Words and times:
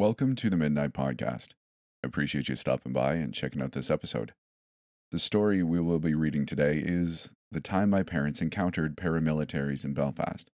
Welcome 0.00 0.36
to 0.36 0.48
the 0.48 0.56
Midnight 0.56 0.92
Podcast. 0.92 1.54
I 2.04 2.06
appreciate 2.06 2.48
you 2.48 2.54
stopping 2.54 2.92
by 2.92 3.14
and 3.14 3.34
checking 3.34 3.60
out 3.60 3.72
this 3.72 3.90
episode. 3.90 4.32
The 5.10 5.18
story 5.18 5.60
we 5.64 5.80
will 5.80 5.98
be 5.98 6.14
reading 6.14 6.46
today 6.46 6.78
is 6.78 7.30
The 7.50 7.60
Time 7.60 7.90
My 7.90 8.04
Parents 8.04 8.40
Encountered 8.40 8.96
Paramilitaries 8.96 9.84
in 9.84 9.94
Belfast. 9.94 10.52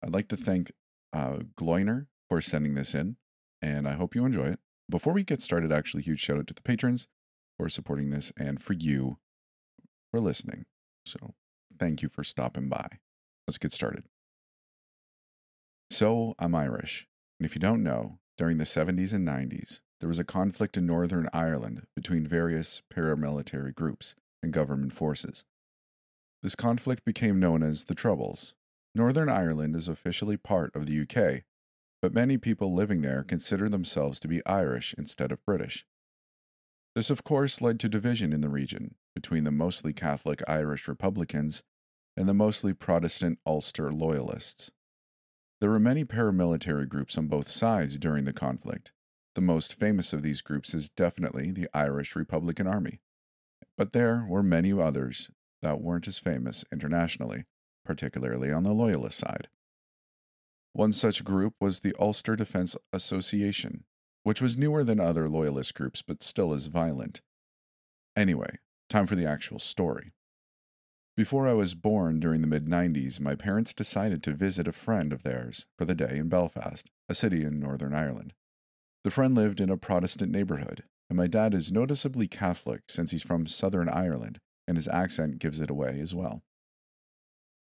I'd 0.00 0.14
like 0.14 0.28
to 0.28 0.36
thank 0.36 0.70
uh, 1.12 1.38
Gloiner 1.58 2.06
for 2.28 2.40
sending 2.40 2.74
this 2.74 2.94
in, 2.94 3.16
and 3.60 3.88
I 3.88 3.94
hope 3.94 4.14
you 4.14 4.24
enjoy 4.24 4.46
it. 4.46 4.60
Before 4.88 5.12
we 5.12 5.24
get 5.24 5.42
started, 5.42 5.72
actually, 5.72 6.04
huge 6.04 6.20
shout 6.20 6.38
out 6.38 6.46
to 6.46 6.54
the 6.54 6.62
patrons 6.62 7.08
for 7.56 7.68
supporting 7.68 8.10
this 8.10 8.30
and 8.36 8.62
for 8.62 8.74
you 8.74 9.18
for 10.12 10.20
listening. 10.20 10.66
So, 11.04 11.34
thank 11.80 12.00
you 12.00 12.08
for 12.08 12.22
stopping 12.22 12.68
by. 12.68 13.00
Let's 13.48 13.58
get 13.58 13.72
started. 13.72 14.04
So, 15.90 16.36
I'm 16.38 16.54
Irish, 16.54 17.08
and 17.40 17.44
if 17.44 17.56
you 17.56 17.60
don't 17.60 17.82
know, 17.82 18.20
during 18.38 18.58
the 18.58 18.64
70s 18.64 19.12
and 19.12 19.26
90s, 19.26 19.80
there 20.00 20.08
was 20.08 20.20
a 20.20 20.24
conflict 20.24 20.76
in 20.76 20.86
Northern 20.86 21.28
Ireland 21.32 21.86
between 21.96 22.24
various 22.24 22.80
paramilitary 22.90 23.74
groups 23.74 24.14
and 24.42 24.52
government 24.52 24.92
forces. 24.92 25.44
This 26.42 26.54
conflict 26.54 27.04
became 27.04 27.40
known 27.40 27.64
as 27.64 27.84
the 27.84 27.96
Troubles. 27.96 28.54
Northern 28.94 29.28
Ireland 29.28 29.74
is 29.74 29.88
officially 29.88 30.36
part 30.36 30.74
of 30.76 30.86
the 30.86 31.00
UK, 31.00 31.42
but 32.00 32.14
many 32.14 32.38
people 32.38 32.72
living 32.72 33.02
there 33.02 33.24
consider 33.24 33.68
themselves 33.68 34.20
to 34.20 34.28
be 34.28 34.46
Irish 34.46 34.94
instead 34.96 35.32
of 35.32 35.44
British. 35.44 35.84
This, 36.94 37.10
of 37.10 37.24
course, 37.24 37.60
led 37.60 37.80
to 37.80 37.88
division 37.88 38.32
in 38.32 38.40
the 38.40 38.48
region 38.48 38.94
between 39.14 39.42
the 39.42 39.50
mostly 39.50 39.92
Catholic 39.92 40.42
Irish 40.46 40.86
Republicans 40.86 41.62
and 42.16 42.28
the 42.28 42.34
mostly 42.34 42.72
Protestant 42.72 43.40
Ulster 43.44 43.92
Loyalists. 43.92 44.70
There 45.60 45.70
were 45.70 45.80
many 45.80 46.04
paramilitary 46.04 46.88
groups 46.88 47.18
on 47.18 47.26
both 47.26 47.48
sides 47.48 47.98
during 47.98 48.24
the 48.24 48.32
conflict. 48.32 48.92
The 49.34 49.40
most 49.40 49.74
famous 49.74 50.12
of 50.12 50.22
these 50.22 50.40
groups 50.40 50.72
is 50.72 50.88
definitely 50.90 51.50
the 51.50 51.68
Irish 51.74 52.14
Republican 52.14 52.66
Army. 52.66 53.00
But 53.76 53.92
there 53.92 54.24
were 54.28 54.42
many 54.42 54.72
others 54.72 55.30
that 55.62 55.80
weren't 55.80 56.06
as 56.06 56.18
famous 56.18 56.64
internationally, 56.72 57.44
particularly 57.84 58.52
on 58.52 58.62
the 58.62 58.72
Loyalist 58.72 59.18
side. 59.18 59.48
One 60.72 60.92
such 60.92 61.24
group 61.24 61.54
was 61.60 61.80
the 61.80 61.94
Ulster 61.98 62.36
Defence 62.36 62.76
Association, 62.92 63.84
which 64.22 64.40
was 64.40 64.56
newer 64.56 64.84
than 64.84 65.00
other 65.00 65.28
Loyalist 65.28 65.74
groups 65.74 66.02
but 66.02 66.22
still 66.22 66.52
as 66.52 66.66
violent. 66.66 67.20
Anyway, 68.16 68.58
time 68.88 69.06
for 69.06 69.16
the 69.16 69.26
actual 69.26 69.58
story. 69.58 70.12
Before 71.18 71.48
I 71.48 71.52
was 71.52 71.74
born 71.74 72.20
during 72.20 72.42
the 72.42 72.46
mid 72.46 72.66
90s, 72.66 73.18
my 73.18 73.34
parents 73.34 73.74
decided 73.74 74.22
to 74.22 74.30
visit 74.30 74.68
a 74.68 74.72
friend 74.72 75.12
of 75.12 75.24
theirs 75.24 75.66
for 75.76 75.84
the 75.84 75.96
day 75.96 76.16
in 76.16 76.28
Belfast, 76.28 76.88
a 77.08 77.14
city 77.14 77.42
in 77.42 77.58
Northern 77.58 77.92
Ireland. 77.92 78.34
The 79.02 79.10
friend 79.10 79.34
lived 79.34 79.58
in 79.58 79.68
a 79.68 79.76
Protestant 79.76 80.30
neighborhood, 80.30 80.84
and 81.10 81.16
my 81.16 81.26
dad 81.26 81.54
is 81.54 81.72
noticeably 81.72 82.28
Catholic 82.28 82.82
since 82.86 83.10
he's 83.10 83.24
from 83.24 83.48
Southern 83.48 83.88
Ireland, 83.88 84.38
and 84.68 84.76
his 84.76 84.86
accent 84.86 85.40
gives 85.40 85.60
it 85.60 85.70
away 85.70 85.98
as 85.98 86.14
well. 86.14 86.44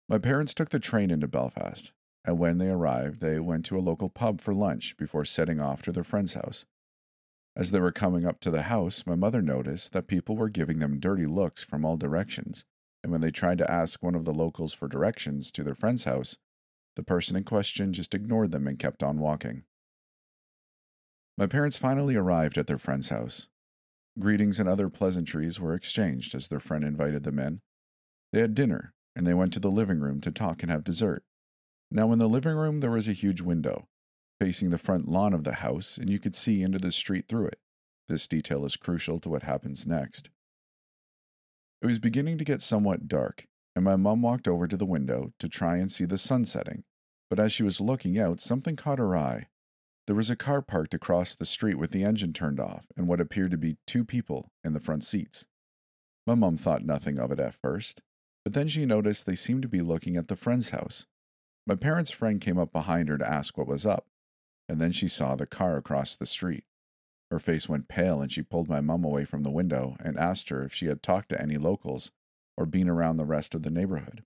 My 0.09 0.17
parents 0.17 0.55
took 0.55 0.71
the 0.71 0.79
train 0.79 1.11
into 1.11 1.29
Belfast, 1.29 1.93
and 2.25 2.39
when 2.39 2.57
they 2.57 2.71
arrived, 2.71 3.21
they 3.21 3.39
went 3.39 3.67
to 3.67 3.77
a 3.77 3.85
local 3.85 4.09
pub 4.09 4.41
for 4.41 4.55
lunch 4.55 4.97
before 4.97 5.27
setting 5.27 5.61
off 5.61 5.83
to 5.83 5.93
their 5.93 6.05
friend's 6.05 6.33
house. 6.33 6.65
As 7.55 7.71
they 7.71 7.81
were 7.81 7.93
coming 7.93 8.25
up 8.25 8.41
to 8.41 8.51
the 8.51 8.63
house, 8.63 9.05
my 9.05 9.15
mother 9.15 9.43
noticed 9.43 9.93
that 9.93 10.07
people 10.07 10.37
were 10.37 10.49
giving 10.49 10.79
them 10.79 10.99
dirty 10.99 11.27
looks 11.27 11.63
from 11.63 11.85
all 11.85 11.99
directions 11.99 12.65
and 13.03 13.11
when 13.11 13.21
they 13.21 13.31
tried 13.31 13.59
to 13.59 13.71
ask 13.71 14.03
one 14.03 14.15
of 14.15 14.25
the 14.25 14.35
locals 14.35 14.73
for 14.73 14.89
directions 14.89 15.51
to 15.53 15.65
their 15.65 15.75
friend's 15.75 16.05
house, 16.05 16.37
the 16.97 17.03
person 17.03 17.37
in 17.37 17.45
question 17.45 17.93
just 17.93 18.15
ignored 18.15 18.53
them 18.53 18.67
and 18.67 18.79
kept 18.79 19.03
on 19.03 19.19
walking. 19.19 19.65
My 21.39 21.47
parents 21.47 21.77
finally 21.77 22.15
arrived 22.15 22.59
at 22.59 22.67
their 22.67 22.79
friend's 22.79 23.09
house. 23.09 23.49
Greetings 24.19 24.61
and 24.61 24.69
other 24.69 24.89
pleasantries 24.89 25.59
were 25.59 25.75
exchanged 25.75 26.35
as 26.35 26.49
their 26.49 26.61
friend 26.61 26.85
invited 26.85 27.25
them 27.25 27.39
in. 27.39 27.61
They 28.33 28.41
had 28.41 28.55
dinner, 28.55 28.93
and 29.17 29.27
they 29.27 29.35
went 29.35 29.53
to 29.55 29.61
the 29.61 29.71
living 29.71 30.01
room 30.01 30.21
to 30.21 30.31
talk 30.31 30.63
and 30.63 30.71
have 30.71 30.85
dessert. 30.85 31.23
Now, 31.91 32.13
in 32.13 32.19
the 32.19 32.29
living 32.29 32.55
room, 32.55 32.81
there 32.81 32.91
was 32.91 33.09
a 33.09 33.13
huge 33.13 33.41
window 33.41 33.87
facing 34.41 34.71
the 34.71 34.79
front 34.79 35.09
lawn 35.09 35.33
of 35.33 35.45
the 35.45 35.55
house, 35.55 35.97
and 35.97 36.11
you 36.11 36.19
could 36.19 36.35
see 36.35 36.63
into 36.63 36.79
the 36.79 36.93
street 36.93 37.27
through 37.29 37.47
it. 37.47 37.59
This 38.09 38.27
detail 38.27 38.65
is 38.65 38.77
crucial 38.77 39.21
to 39.21 39.29
what 39.29 39.45
happens 39.45 39.87
next. 39.87 40.29
It 41.83 41.87
was 41.87 41.99
beginning 41.99 42.39
to 42.39 42.45
get 42.45 42.63
somewhat 42.63 43.09
dark, 43.09 43.49
and 43.75 43.85
my 43.85 43.97
mum 43.97 44.23
walked 44.23 44.47
over 44.47 44.69
to 44.69 44.77
the 44.77 44.87
window 44.87 45.33
to 45.41 45.49
try 45.49 45.79
and 45.79 45.91
see 45.91 46.05
the 46.05 46.17
sun 46.17 46.45
setting. 46.45 46.85
But 47.29 47.41
as 47.41 47.53
she 47.53 47.65
was 47.65 47.81
looking 47.81 48.17
out, 48.21 48.41
something 48.41 48.77
caught 48.77 49.01
her 49.01 49.17
eye. 49.17 49.49
There 50.07 50.15
was 50.15 50.31
a 50.31 50.37
car 50.37 50.63
parked 50.63 50.95
across 50.95 51.35
the 51.35 51.45
street 51.45 51.75
with 51.75 51.91
the 51.91 52.05
engine 52.05 52.33
turned 52.33 52.61
off 52.61 52.87
and 52.97 53.09
what 53.09 53.21
appeared 53.21 53.51
to 53.51 53.57
be 53.57 53.79
two 53.85 54.05
people 54.05 54.53
in 54.63 54.75
the 54.75 54.81
front 54.81 55.03
seats. 55.03 55.47
My 56.25 56.37
mum 56.37 56.57
thought 56.57 56.85
nothing 56.85 57.19
of 57.19 57.33
it 57.33 57.41
at 57.41 57.57
first, 57.61 58.01
but 58.45 58.53
then 58.53 58.69
she 58.69 58.87
noticed 58.87 59.27
they 59.27 59.35
seemed 59.35 59.63
to 59.63 59.69
be 59.69 59.81
looking 59.81 60.17
at 60.17 60.29
the 60.29 60.37
friend's 60.37 60.69
house. 60.69 61.07
My 61.67 61.75
parents' 61.75 62.13
friend 62.13 62.41
came 62.41 62.59
up 62.59 62.73
behind 62.73 63.09
her 63.09 63.19
to 63.19 63.29
ask 63.29 63.59
what 63.59 63.67
was 63.67 63.87
up, 63.87 64.07
and 64.69 64.81
then 64.81 64.93
she 64.93 65.09
saw 65.09 65.35
the 65.35 65.47
car 65.47 65.77
across 65.79 66.15
the 66.15 66.27
street. 66.27 66.63
Her 67.33 67.39
face 67.39 67.67
went 67.67 67.89
pale 67.89 68.21
and 68.21 68.31
she 68.31 68.43
pulled 68.43 68.69
my 68.69 68.83
mum 68.83 69.05
away 69.05 69.25
from 69.25 69.43
the 69.43 69.51
window 69.51 69.97
and 70.01 70.19
asked 70.19 70.51
her 70.51 70.63
if 70.63 70.75
she 70.75 70.85
had 70.85 71.03
talked 71.03 71.31
to 71.31 71.41
any 71.41 71.57
locals 71.57 72.11
or 72.59 72.67
been 72.67 72.91
around 72.91 73.17
the 73.17 73.25
rest 73.25 73.55
of 73.55 73.63
the 73.63 73.71
neighborhood. 73.71 74.23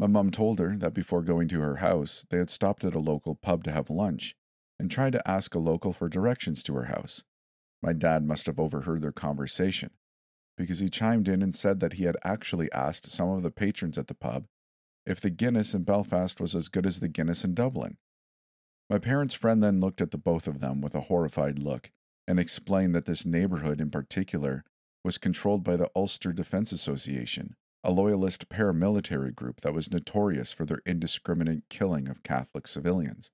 My 0.00 0.08
mum 0.08 0.32
told 0.32 0.58
her 0.58 0.76
that 0.78 0.94
before 0.94 1.22
going 1.22 1.46
to 1.46 1.60
her 1.60 1.76
house, 1.76 2.26
they 2.28 2.38
had 2.38 2.50
stopped 2.50 2.82
at 2.82 2.96
a 2.96 2.98
local 2.98 3.36
pub 3.36 3.62
to 3.62 3.70
have 3.70 3.88
lunch 3.88 4.34
and 4.80 4.90
tried 4.90 5.12
to 5.12 5.30
ask 5.30 5.54
a 5.54 5.60
local 5.60 5.92
for 5.92 6.08
directions 6.08 6.64
to 6.64 6.74
her 6.74 6.86
house. 6.86 7.22
My 7.80 7.92
dad 7.92 8.26
must 8.26 8.46
have 8.46 8.58
overheard 8.58 9.00
their 9.00 9.12
conversation 9.12 9.90
because 10.56 10.80
he 10.80 10.90
chimed 10.90 11.28
in 11.28 11.40
and 11.40 11.54
said 11.54 11.78
that 11.78 11.92
he 11.92 12.02
had 12.02 12.16
actually 12.24 12.70
asked 12.72 13.12
some 13.12 13.28
of 13.28 13.44
the 13.44 13.52
patrons 13.52 13.96
at 13.96 14.08
the 14.08 14.14
pub 14.14 14.46
if 15.06 15.20
the 15.20 15.30
Guinness 15.30 15.72
in 15.72 15.84
Belfast 15.84 16.40
was 16.40 16.56
as 16.56 16.66
good 16.66 16.84
as 16.84 16.98
the 16.98 17.06
Guinness 17.06 17.44
in 17.44 17.54
Dublin. 17.54 17.96
My 18.90 18.98
parents' 18.98 19.34
friend 19.34 19.62
then 19.62 19.80
looked 19.80 20.00
at 20.00 20.10
the 20.10 20.18
both 20.18 20.46
of 20.46 20.60
them 20.60 20.80
with 20.80 20.94
a 20.94 21.02
horrified 21.02 21.58
look 21.58 21.90
and 22.26 22.38
explained 22.38 22.94
that 22.94 23.06
this 23.06 23.24
neighborhood 23.24 23.80
in 23.80 23.90
particular 23.90 24.64
was 25.04 25.18
controlled 25.18 25.64
by 25.64 25.76
the 25.76 25.90
Ulster 25.96 26.32
Defence 26.32 26.72
Association, 26.72 27.56
a 27.82 27.90
loyalist 27.90 28.48
paramilitary 28.48 29.34
group 29.34 29.62
that 29.62 29.74
was 29.74 29.90
notorious 29.90 30.52
for 30.52 30.64
their 30.64 30.80
indiscriminate 30.86 31.68
killing 31.68 32.08
of 32.08 32.22
Catholic 32.22 32.68
civilians. 32.68 33.30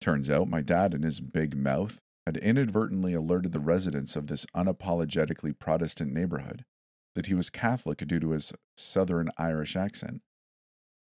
Turns 0.00 0.30
out 0.30 0.48
my 0.48 0.60
dad, 0.60 0.94
in 0.94 1.02
his 1.02 1.20
big 1.20 1.56
mouth, 1.56 1.98
had 2.26 2.36
inadvertently 2.36 3.14
alerted 3.14 3.52
the 3.52 3.60
residents 3.60 4.14
of 4.14 4.26
this 4.26 4.46
unapologetically 4.54 5.58
Protestant 5.58 6.12
neighborhood 6.12 6.64
that 7.14 7.26
he 7.26 7.34
was 7.34 7.50
Catholic 7.50 8.06
due 8.06 8.20
to 8.20 8.30
his 8.30 8.52
Southern 8.76 9.30
Irish 9.38 9.74
accent. 9.74 10.20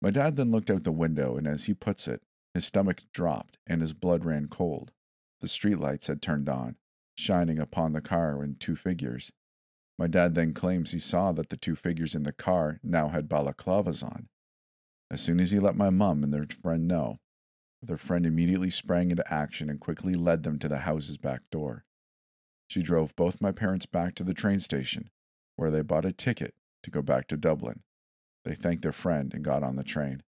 My 0.01 0.11
dad 0.11 0.37
then 0.37 0.51
looked 0.51 0.71
out 0.71 0.85
the 0.85 0.93
window, 0.93 1.37
and 1.37 1.47
as 1.47 1.65
he 1.65 1.75
puts 1.75 2.07
it, 2.07 2.23
his 2.57 2.65
stomach 2.65 3.03
dropped 3.13 3.59
and 3.67 3.81
his 3.81 3.93
blood 3.93 4.25
ran 4.25 4.49
cold. 4.49 4.91
The 5.41 5.47
streetlights 5.47 6.09
had 6.09 6.23
turned 6.23 6.49
on, 6.49 6.77
shining 7.15 7.59
upon 7.59 7.93
the 7.93 8.01
car 8.01 8.43
and 8.43 8.59
two 8.59 8.75
figures. 8.75 9.31
My 9.99 10.07
dad 10.07 10.35
then 10.35 10.55
claims 10.55 10.93
he 10.93 10.99
saw 10.99 11.33
that 11.33 11.51
the 11.51 11.57
two 11.57 11.77
figures 11.77 12.15
in 12.15 12.23
the 12.23 12.33
car 12.33 12.81
now 12.83 13.09
had 13.09 13.29
balaclavas 13.29 14.03
on. 14.03 14.29
As 15.11 15.21
soon 15.21 15.39
as 15.39 15.51
he 15.51 15.61
let 15.61 15.77
my 15.77 15.91
mum 15.91 16.25
and 16.25 16.33
their 16.33 16.47
friend 16.63 16.89
know, 16.89 17.21
their 17.83 17.97
friend 17.97 18.27
immediately 18.27 18.71
sprang 18.71 19.11
into 19.11 19.33
action 19.33 19.71
and 19.71 19.79
quickly 19.79 20.15
led 20.15 20.43
them 20.43 20.59
to 20.59 20.69
the 20.69 20.79
house's 20.79 21.19
back 21.19 21.43
door. 21.51 21.85
She 22.69 22.83
drove 22.83 23.15
both 23.15 23.41
my 23.41 23.53
parents 23.53 23.87
back 23.87 24.15
to 24.17 24.25
the 24.25 24.35
train 24.35 24.61
station, 24.61 25.11
where 25.57 25.71
they 25.71 25.83
bought 25.83 26.05
a 26.05 26.13
ticket 26.13 26.55
to 26.83 26.91
go 26.91 27.03
back 27.03 27.29
to 27.29 27.37
Dublin. 27.37 27.83
They 28.45 28.55
thanked 28.55 28.83
their 28.83 28.93
friend 28.93 29.33
and 29.33 29.45
got 29.45 29.63
on 29.63 29.77
the 29.77 29.85
train. 29.85 30.23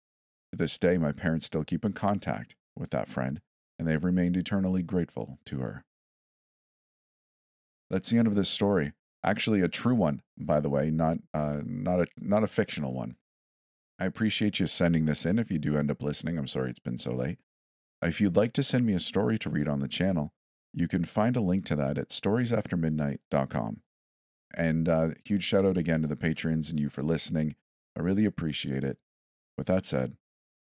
To 0.55 0.59
this 0.59 0.79
day, 0.79 0.99
my 0.99 1.11
parents 1.11 1.47
still 1.47 1.65
keep 1.65 1.85
in 1.85 1.95
contact 1.95 2.55
with 2.77 2.91
that 2.91 3.09
friend, 3.09 3.41
and 3.77 3.89
they 3.89 3.93
have 3.93 4.05
remained 4.05 4.37
eternally 4.37 4.85
grateful 4.85 5.41
to 5.47 5.59
her. 5.59 5.85
That's 7.91 8.11
the 8.11 8.19
end 8.19 8.29
of 8.29 8.37
this 8.37 8.51
story. 8.51 8.93
Actually, 9.25 9.63
a 9.63 9.69
true 9.69 9.97
one, 9.97 10.23
by 10.39 10.61
the 10.61 10.71
way, 10.71 10.93
not 10.93 11.19
uh, 11.35 11.59
not 11.65 12.03
a 12.03 12.07
not 12.17 12.45
a 12.45 12.47
fictional 12.47 12.93
one. 12.93 13.17
I 13.99 14.05
appreciate 14.05 14.61
you 14.61 14.69
sending 14.69 15.07
this 15.07 15.27
in. 15.27 15.41
If 15.41 15.51
you 15.51 15.59
do 15.59 15.77
end 15.77 15.91
up 15.91 16.01
listening, 16.01 16.39
I'm 16.39 16.47
sorry 16.47 16.71
it's 16.71 16.79
been 16.79 16.99
so 16.99 17.11
late. 17.11 17.39
If 18.01 18.21
you'd 18.21 18.37
like 18.37 18.53
to 18.53 18.63
send 18.63 18.87
me 18.87 18.95
a 18.95 19.01
story 19.01 19.41
to 19.41 19.51
read 19.51 19.67
on 19.67 19.81
the 19.81 19.89
channel, 19.89 20.35
you 20.73 20.87
can 20.87 21.03
find 21.03 21.37
a 21.37 21.41
link 21.41 21.65
to 21.65 21.75
that 21.75 21.99
at 21.99 22.11
storiesaftermidnight.com. 22.11 23.81
And 24.57 24.89
uh, 24.89 25.09
huge 25.25 25.43
shout 25.43 25.65
out 25.65 25.77
again 25.77 26.03
to 26.03 26.07
the 26.07 26.15
patrons 26.15 26.71
and 26.71 26.79
you 26.79 26.91
for 26.91 27.03
listening. 27.03 27.57
I 27.99 28.03
really 28.03 28.25
appreciate 28.25 28.85
it. 28.85 28.99
With 29.59 29.67
that 29.67 29.85
said, 29.85 30.17